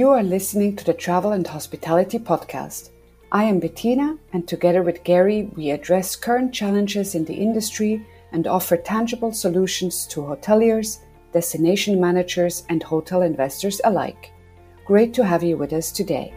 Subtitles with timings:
[0.00, 2.88] You are listening to the Travel and Hospitality Podcast.
[3.30, 8.46] I am Bettina, and together with Gary, we address current challenges in the industry and
[8.46, 11.00] offer tangible solutions to hoteliers,
[11.34, 14.32] destination managers, and hotel investors alike.
[14.86, 16.32] Great to have you with us today.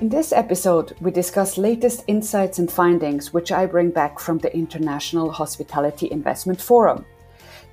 [0.00, 4.50] In this episode, we discuss latest insights and findings which I bring back from the
[4.56, 7.04] International Hospitality Investment Forum.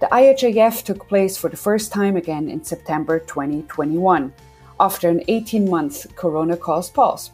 [0.01, 4.33] The IHIF took place for the first time again in September 2021,
[4.77, 7.31] after an 18 month corona caused pause.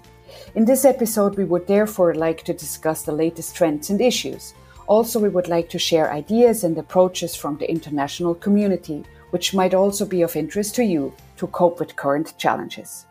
[0.53, 4.53] In this episode, we would therefore like to discuss the latest trends and issues.
[4.85, 9.73] Also, we would like to share ideas and approaches from the international community, which might
[9.73, 13.07] also be of interest to you to cope with current challenges.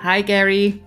[0.00, 0.82] Hi, Gary.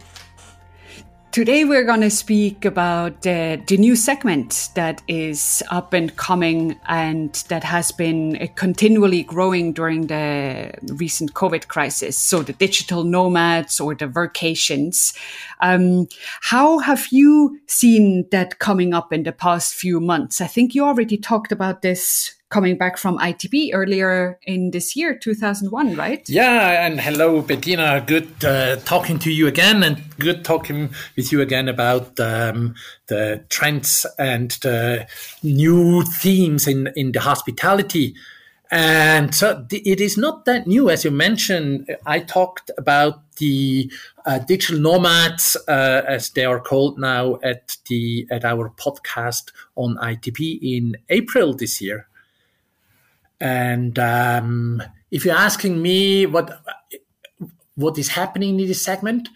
[1.36, 6.80] Today, we're going to speak about uh, the new segment that is up and coming
[6.88, 12.18] and that has been continually growing during the recent COVID crisis.
[12.18, 15.14] So, the digital nomads or the vacations.
[15.60, 16.08] Um,
[16.40, 20.40] how have you seen that coming up in the past few months?
[20.40, 25.14] I think you already talked about this coming back from ITB earlier in this year,
[25.14, 26.24] 2001, right?
[26.30, 28.02] Yeah, and hello, Bettina.
[28.08, 32.76] Good uh, talking to you again, and good talking with you again about um,
[33.08, 35.06] the trends and the
[35.44, 38.16] new themes in, in the hospitality.
[38.72, 41.94] And so it is not that new, as you mentioned.
[42.06, 43.92] I talked about the
[44.26, 49.98] uh, digital nomads, uh, as they are called now, at the at our podcast on
[49.98, 52.08] ITB in April this year.
[53.40, 56.62] And um, if you're asking me what
[57.76, 59.28] what is happening in this segment,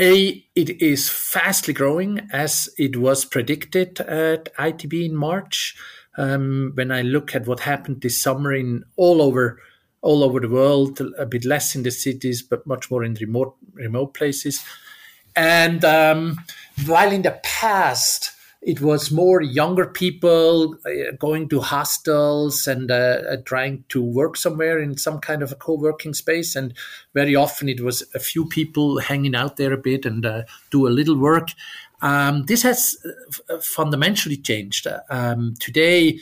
[0.00, 5.76] a it is fastly growing as it was predicted at ITB in March.
[6.18, 9.60] Um, when I look at what happened this summer in all over
[10.02, 13.54] all over the world, a bit less in the cities, but much more in remote
[13.74, 14.62] remote places.
[15.34, 16.40] And um,
[16.86, 18.31] while in the past
[18.62, 24.36] it was more younger people uh, going to hostels and uh, uh, trying to work
[24.36, 26.54] somewhere in some kind of a co-working space.
[26.54, 26.72] And
[27.12, 30.86] very often it was a few people hanging out there a bit and uh, do
[30.86, 31.48] a little work.
[32.02, 32.96] Um, this has
[33.50, 34.86] uh, fundamentally changed.
[35.10, 36.20] Um, today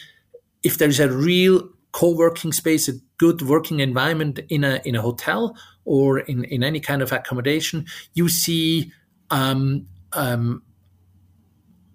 [0.63, 5.03] if there is a real co-working space a good working environment in a in a
[5.03, 7.85] hotel or in, in any kind of accommodation
[8.15, 8.93] you see
[9.31, 10.63] um, um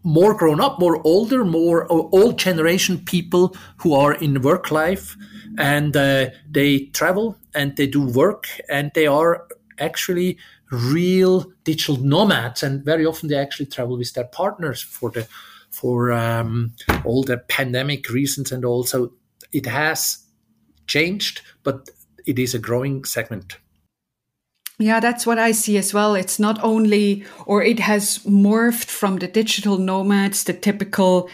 [0.05, 5.17] more grown up, more older, more old generation people who are in work life
[5.57, 9.47] and uh, they travel and they do work and they are
[9.79, 10.37] actually
[10.71, 15.27] real digital nomads and very often they actually travel with their partners for the
[15.71, 16.73] for um,
[17.03, 19.11] all the pandemic reasons and also
[19.51, 20.25] it has
[20.87, 21.89] changed but
[22.25, 23.57] it is a growing segment
[24.77, 26.15] yeah, that's what I see as well.
[26.15, 31.29] It's not only, or it has morphed from the digital nomads, the typical,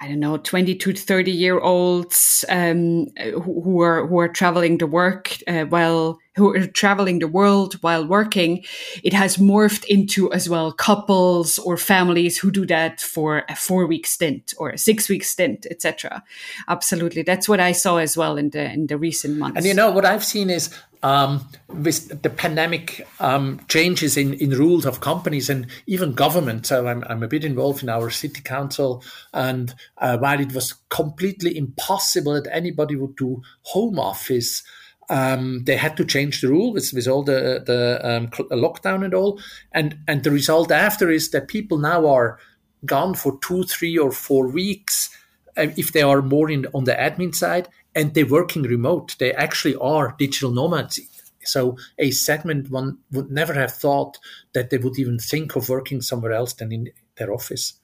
[0.00, 3.08] I don't know, 22 to 30 year olds um,
[3.42, 8.06] who, are who are traveling to work uh, while who are traveling the world while
[8.06, 8.64] working,
[9.02, 13.86] it has morphed into as well couples or families who do that for a four
[13.86, 16.22] week stint or a six week stint, etc.
[16.68, 19.56] Absolutely, that's what I saw as well in the in the recent months.
[19.56, 20.70] And you know what I've seen is
[21.02, 26.66] um, with the pandemic um, changes in, in rules of companies and even government.
[26.66, 29.02] So I'm, I'm a bit involved in our city council.
[29.32, 34.62] And uh, while it was completely impossible that anybody would do home office,
[35.10, 39.14] um, they had to change the rule with, with all the, the um, lockdown and
[39.14, 39.40] all.
[39.72, 42.38] And, and the result after is that people now are
[42.84, 45.10] gone for two, three, or four weeks
[45.56, 49.16] uh, if they are more in, on the admin side and they're working remote.
[49.18, 51.00] They actually are digital nomads.
[51.44, 54.18] So a segment one would never have thought
[54.52, 57.74] that they would even think of working somewhere else than in their office.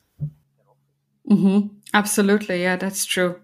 [1.29, 1.69] Mm-hmm.
[1.93, 3.41] Absolutely, yeah, that's true.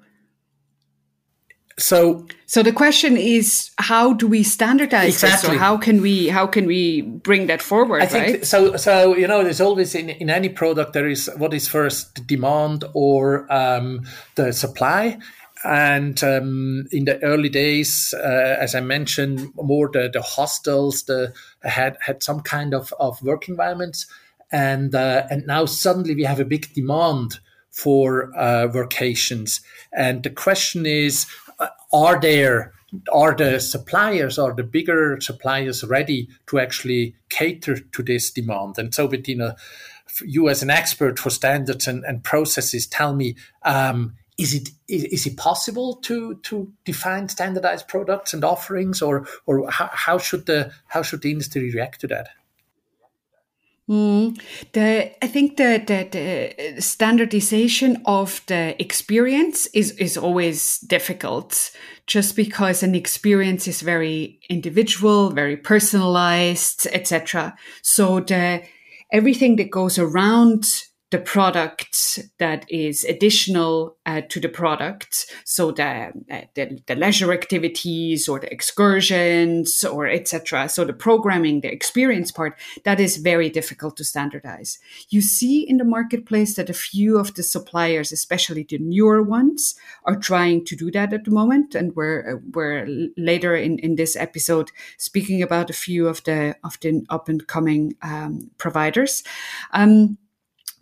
[1.78, 5.49] So, so the question is, how do we standardize exactly.
[5.49, 8.02] this, or how can we how can we bring that forward?
[8.02, 8.46] I think right?
[8.46, 8.76] so.
[8.76, 12.20] So you know, there's always in in any product there is what is first the
[12.20, 14.02] demand or um,
[14.34, 15.19] the supply.
[15.62, 21.34] And um, in the early days, uh, as I mentioned, more the, the hostels the
[21.62, 24.06] had had some kind of, of work environments,
[24.50, 27.40] and uh, and now suddenly we have a big demand
[27.70, 29.60] for uh, vacations.
[29.92, 31.26] And the question is,
[31.92, 32.72] are there
[33.12, 38.78] are the suppliers, are the bigger suppliers ready to actually cater to this demand?
[38.78, 39.56] And so, Bettina,
[40.24, 45.26] you as an expert for standards and, and processes, tell me, um, is it is
[45.26, 50.72] it possible to to define standardized products and offerings, or or how, how should the
[50.88, 52.28] how should the industry react to that?
[53.88, 54.40] Mm,
[54.72, 56.08] the I think the, the,
[56.75, 61.70] the standardization of the experience is is always difficult,
[62.06, 67.54] just because an experience is very individual, very personalized, etc.
[67.82, 68.62] So the
[69.12, 70.64] everything that goes around
[71.10, 75.26] the product that is additional uh, to the product.
[75.44, 80.68] So the, uh, the, the leisure activities or the excursions or etc.
[80.68, 84.78] So the programming, the experience part, that is very difficult to standardize.
[85.08, 89.74] You see in the marketplace that a few of the suppliers, especially the newer ones,
[90.04, 92.86] are trying to do that at the moment, and we're uh, we're
[93.16, 97.46] later in in this episode speaking about a few of the of the up and
[97.46, 99.22] coming um, providers.
[99.72, 100.18] Um,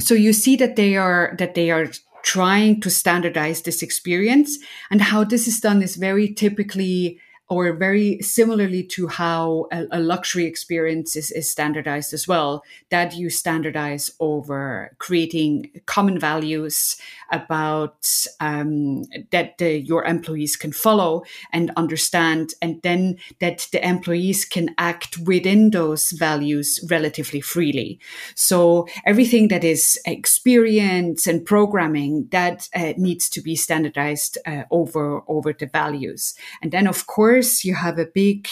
[0.00, 1.88] so you see that they are that they are
[2.22, 4.58] trying to standardize this experience.
[4.90, 7.18] And how this is done is very typically
[7.48, 13.16] or very similarly to how a, a luxury experience is, is, standardized as well, that
[13.16, 16.96] you standardize over creating common values
[17.32, 18.06] about
[18.40, 24.74] um, that the, your employees can follow and understand, and then that the employees can
[24.76, 27.98] act within those values relatively freely.
[28.34, 35.22] So everything that is experience and programming that uh, needs to be standardized uh, over
[35.28, 38.48] over the values, and then of course course, you have a big,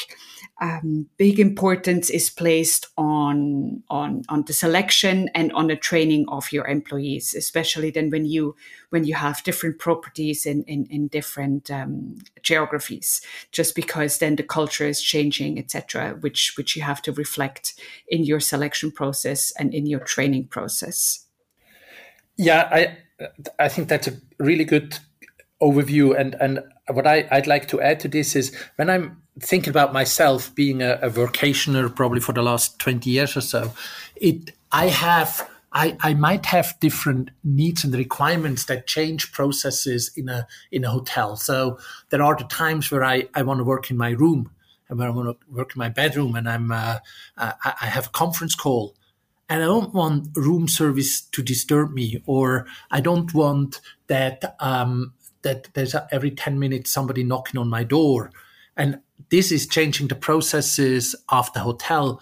[0.61, 6.53] um, big importance is placed on on on the selection and on the training of
[6.53, 8.55] your employees, especially then when you
[8.91, 13.21] when you have different properties in in, in different um, geographies.
[13.53, 17.75] Just because then the culture is changing, etc., which which you have to reflect
[18.09, 21.27] in your selection process and in your training process.
[22.37, 22.97] Yeah, I
[23.59, 24.99] I think that's a really good
[25.61, 26.61] overview and and
[26.93, 30.83] what I, would like to add to this is when I'm thinking about myself being
[30.83, 33.73] a, a vocationer probably for the last 20 years or so,
[34.17, 40.29] it I have I, I might have different needs and requirements that change processes in
[40.29, 41.37] a in a hotel.
[41.37, 41.79] So
[42.11, 44.51] there are the times where I, I want to work in my room
[44.89, 46.99] and where I want to work in my bedroom and I'm uh,
[47.37, 48.95] I, I have a conference call
[49.49, 55.13] and I don't want room service to disturb me, or I don't want that um,
[55.47, 58.33] that there's every 10 minutes somebody knocking on my door.
[58.77, 58.99] And
[59.31, 62.21] this is changing the processes of the hotel.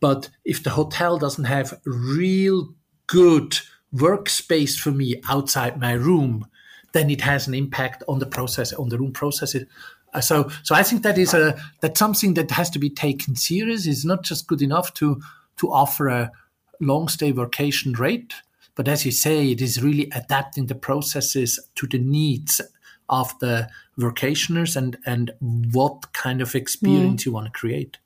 [0.00, 2.74] But if the hotel doesn't have real
[3.06, 3.58] good
[3.94, 6.46] workspace for me outside my room,
[6.92, 9.66] then it has an impact on the process, on the room processes.
[10.14, 13.36] Uh, so, so I think that is a that's something that has to be taken
[13.36, 13.86] serious.
[13.86, 15.20] It's not just good enough to
[15.58, 16.32] to offer a
[16.80, 18.34] long stay vacation rate,
[18.74, 22.60] but as you say, it is really adapting the processes to the needs
[23.08, 27.26] of the vacationers and, and what kind of experience mm.
[27.26, 27.98] you want to create.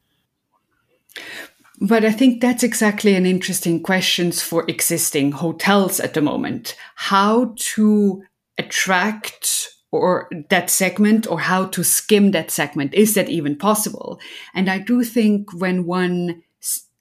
[1.81, 6.75] But I think that's exactly an interesting question for existing hotels at the moment.
[6.95, 8.25] How to
[8.59, 12.93] attract or that segment or how to skim that segment.
[12.95, 14.21] Is that even possible?
[14.55, 16.43] And I do think when one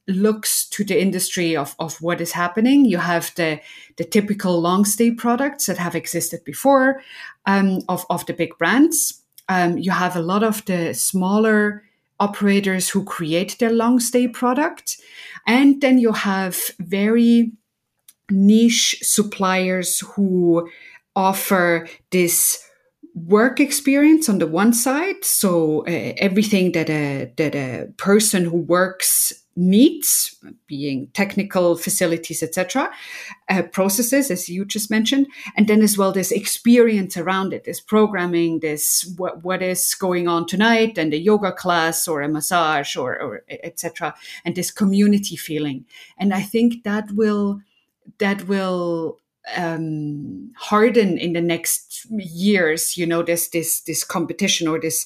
[0.08, 2.86] looks to the industry of, of what is happening.
[2.86, 3.60] You have the,
[3.98, 7.02] the typical long stay products that have existed before
[7.46, 9.22] um, of, of the big brands.
[9.50, 11.84] Um, you have a lot of the smaller
[12.20, 14.98] operators who create their long stay product.
[15.48, 17.52] And then you have very
[18.32, 20.70] niche suppliers who
[21.16, 22.62] offer this
[23.14, 28.58] work experience on the one side so uh, everything that a that a person who
[28.58, 30.36] works needs,
[30.68, 32.90] being technical facilities, etc.,
[33.50, 37.80] uh, processes, as you just mentioned, and then as well this experience around it, this
[37.80, 42.96] programming, this what what is going on tonight, and a yoga class or a massage
[42.96, 45.86] or, or etc., and this community feeling,
[46.18, 47.62] and I think that will
[48.18, 49.20] that will
[49.56, 52.98] um, harden in the next years.
[52.98, 55.06] You know, this this this competition or this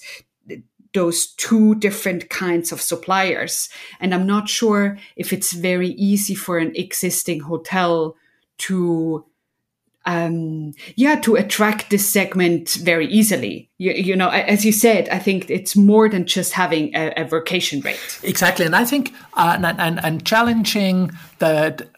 [0.94, 3.70] those two different kinds of suppliers.
[4.00, 8.16] And I'm not sure if it's very easy for an existing hotel
[8.60, 9.26] to
[10.06, 13.70] um, yeah, to attract this segment very easily.
[13.78, 17.26] You, you, know, as you said, I think it's more than just having a, a
[17.26, 18.20] vacation rate.
[18.24, 21.90] Exactly, and I think uh, and, and, and challenging that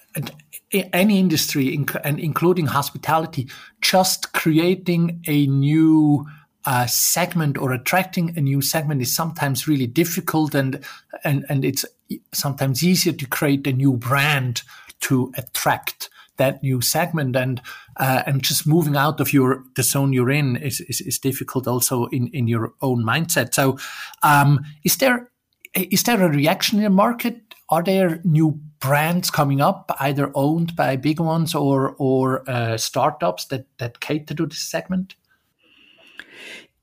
[0.71, 3.49] any industry, and including hospitality,
[3.81, 6.25] just creating a new
[6.65, 10.83] a segment or attracting a new segment is sometimes really difficult and
[11.23, 11.85] and and it's
[12.31, 14.61] sometimes easier to create a new brand
[14.99, 17.61] to attract that new segment and
[17.97, 21.67] uh, and just moving out of your the zone you're in is, is, is difficult
[21.67, 23.53] also in, in your own mindset.
[23.53, 23.77] So
[24.23, 25.29] um, is there
[25.73, 27.41] is there a reaction in the market?
[27.69, 33.45] Are there new brands coming up, either owned by big ones or or uh, startups
[33.45, 35.15] that that cater to this segment?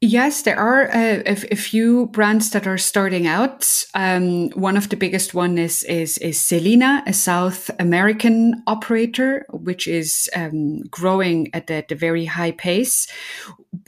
[0.01, 3.85] Yes, there are a, a, few brands that are starting out.
[3.95, 9.89] Um, one of the biggest one is is is Selina, a South American operator, which
[9.89, 13.09] is um, growing at a, at a very high pace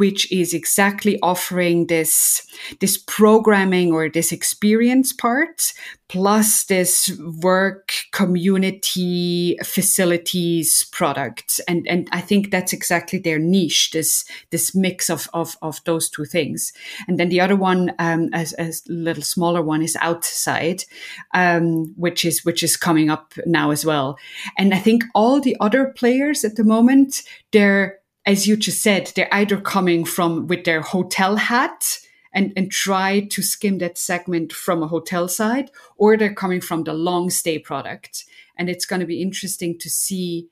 [0.00, 2.42] which is exactly offering this
[2.80, 5.72] this programming or this experience part
[6.08, 14.24] plus this work community facilities product and and i think that's exactly their niche this
[14.50, 16.72] this mix of of, of those two things.
[17.06, 20.86] And then the other one um as a little smaller one is Outsite
[21.34, 24.18] um which is which is coming up now as well.
[24.56, 29.12] And i think all the other players at the moment they're as you just said,
[29.14, 31.98] they're either coming from with their hotel hat
[32.32, 36.84] and, and try to skim that segment from a hotel side, or they're coming from
[36.84, 38.24] the long stay product.
[38.56, 40.48] And it's going to be interesting to see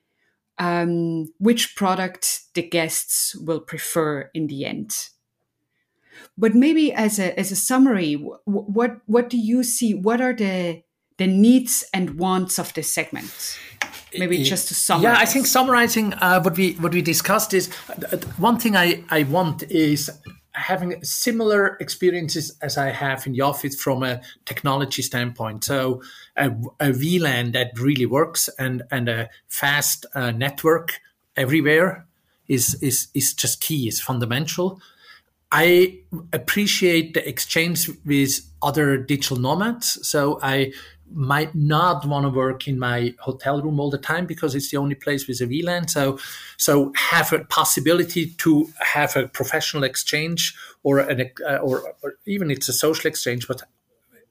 [0.59, 5.09] um, which product the guests will prefer in the end.
[6.37, 9.95] But maybe as a as a summary, what what do you see?
[9.95, 10.83] What are the
[11.17, 13.59] the needs and wants of this segment?
[14.17, 15.17] Maybe just to summarize.
[15.17, 19.05] Yeah, I think summarizing uh, what we what we discussed is uh, one thing I
[19.11, 20.11] I want is
[20.53, 25.65] having similar experiences as I have in the office from a technology standpoint.
[25.65, 26.03] So
[26.37, 26.51] a,
[26.81, 31.01] a WLAN that really works and and a fast uh, network
[31.37, 32.07] everywhere
[32.49, 33.89] is is is just key.
[33.89, 34.81] is fundamental.
[35.51, 36.01] I
[36.33, 40.07] appreciate the exchange with other digital nomads.
[40.07, 40.73] So I
[41.13, 44.77] might not want to work in my hotel room all the time because it's the
[44.77, 45.89] only place with a WLAN.
[45.89, 46.19] So,
[46.57, 52.51] so have a possibility to have a professional exchange or an uh, or, or, even
[52.51, 53.63] it's a social exchange, but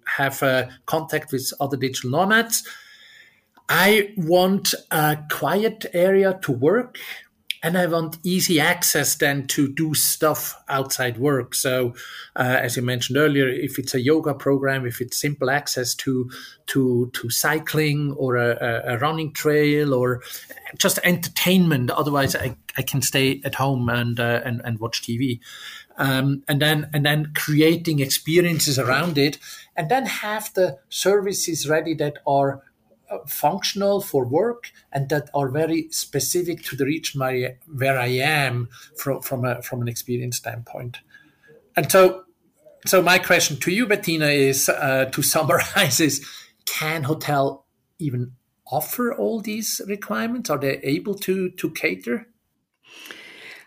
[0.05, 2.67] have a contact with other digital nomads.
[3.69, 6.97] I want a quiet area to work
[7.63, 11.55] and I want easy access then to do stuff outside work.
[11.55, 11.93] So,
[12.35, 16.29] uh, as you mentioned earlier, if it's a yoga program, if it's simple access to
[16.67, 20.21] to to cycling or a, a running trail or
[20.77, 21.89] just entertainment.
[21.91, 25.39] Otherwise, I, I can stay at home and uh, and and watch TV.
[25.97, 29.39] Um, and then and then creating experiences around it,
[29.75, 32.61] and then have the services ready that are
[33.27, 38.69] functional for work and that are very specific to the region where, where I am
[38.97, 40.97] from from a from an experience standpoint.
[41.75, 42.23] And so,
[42.85, 46.25] so my question to you, Bettina, is uh, to summarize: is
[46.65, 47.65] can hotel
[47.99, 48.33] even
[48.71, 50.49] offer all these requirements?
[50.49, 52.27] Are they able to to cater?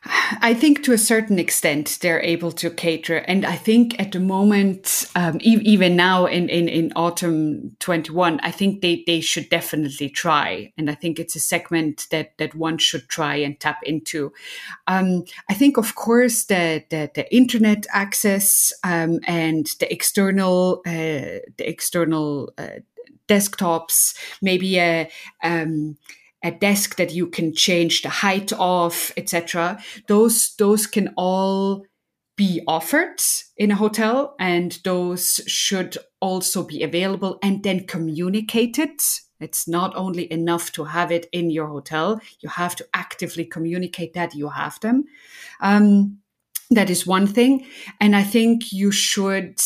[0.02, 4.20] I think to a certain extent they're able to cater, and I think at the
[4.20, 9.20] moment, um, e- even now in, in, in autumn twenty one, I think they they
[9.20, 13.60] should definitely try, and I think it's a segment that that one should try and
[13.60, 14.32] tap into.
[14.86, 21.44] Um, I think, of course, the the, the internet access um, and the external uh,
[21.58, 22.80] the external uh,
[23.28, 25.10] desktops, maybe a
[25.42, 25.98] um,
[26.42, 29.82] a desk that you can change the height of, etc.
[30.08, 31.84] Those those can all
[32.36, 33.20] be offered
[33.56, 39.00] in a hotel, and those should also be available and then communicated.
[39.40, 44.14] It's not only enough to have it in your hotel; you have to actively communicate
[44.14, 45.04] that you have them.
[45.60, 46.18] Um,
[46.70, 47.66] that is one thing,
[48.00, 49.60] and I think you should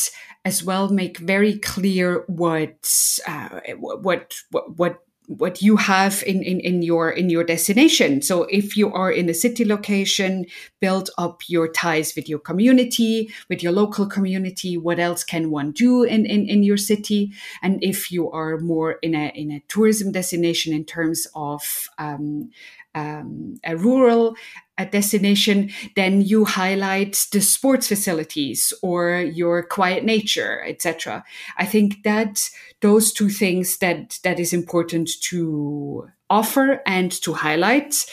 [0.45, 2.90] as well make very clear what
[3.26, 8.21] uh, what what what what you have in, in, in your in your destination.
[8.21, 10.47] So if you are in a city location,
[10.81, 14.76] build up your ties with your community, with your local community.
[14.76, 17.33] What else can one do in, in, in your city?
[17.62, 22.50] And if you are more in a in a tourism destination in terms of um,
[22.94, 24.36] um, a rural
[24.76, 31.24] a destination, then you highlight the sports facilities or your quiet nature, etc.
[31.56, 38.04] I think that those two things that that is important to offer and to highlight.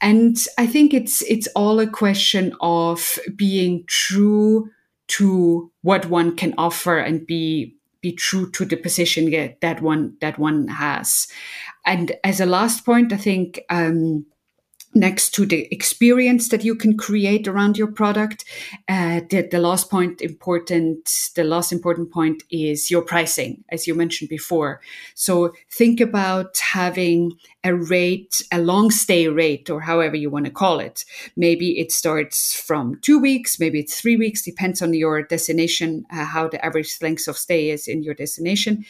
[0.00, 4.70] And I think it's it's all a question of being true
[5.08, 7.75] to what one can offer and be
[8.06, 9.24] be true to the position
[9.60, 11.26] that one that one has.
[11.84, 14.26] And as a last point, I think um,
[14.94, 18.44] next to the experience that you can create around your product
[18.88, 23.94] uh, the, the last point important the last important point is your pricing as you
[23.94, 24.80] mentioned before
[25.14, 27.32] so think about having
[27.66, 31.04] a rate a long stay rate or however you want to call it
[31.36, 36.24] maybe it starts from two weeks maybe it's three weeks depends on your destination uh,
[36.24, 38.84] how the average length of stay is in your destination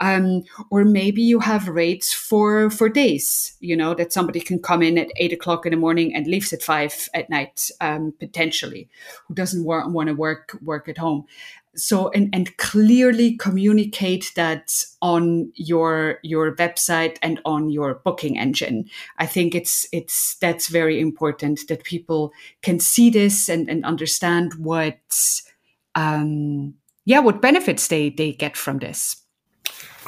[0.00, 4.82] um, or maybe you have rates for for days you know that somebody can come
[4.82, 8.88] in at eight o'clock in the morning and leaves at five at night, um, potentially,
[9.26, 11.26] who doesn't wa- want to work work at home.
[11.76, 18.90] So and and clearly communicate that on your your website and on your booking engine.
[19.18, 24.54] I think it's it's that's very important that people can see this and and understand
[24.54, 24.98] what
[25.94, 26.74] um
[27.04, 29.19] yeah what benefits they they get from this.